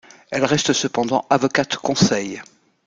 Elle 0.31 0.45
reste 0.45 0.73
cependant 0.73 1.25
avocate-conseil. 1.29 2.41